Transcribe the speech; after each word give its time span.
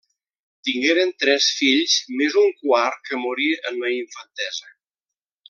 Tingueren 0.69 1.11
tres 1.23 1.49
fills 1.59 1.97
més 2.21 2.39
un 2.43 2.49
quart 2.63 2.99
que 3.11 3.21
morí 3.27 3.51
en 3.71 3.79
la 3.85 3.93
infantesa. 3.99 4.73